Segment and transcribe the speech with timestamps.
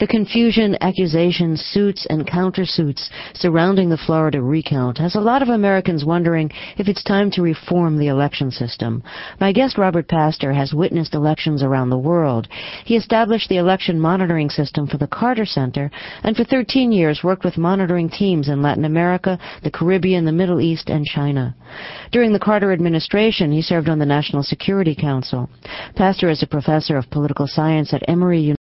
[0.00, 6.04] The confusion, accusations, suits, and countersuits surrounding the Florida recount has a lot of Americans
[6.04, 9.02] wondering if it's time to reform the election system.
[9.40, 12.48] My guest Robert Pastor has witnessed elections around the world.
[12.84, 15.90] He established the election monitoring system for the Carter Center
[16.22, 20.60] and for 13 years worked with monitoring teams in Latin America, the Caribbean, the Middle
[20.60, 21.54] East, and China.
[22.10, 25.48] During the Carter administration, he served on the National Security Council.
[25.94, 28.58] Pastor is a professor of political science at Emory University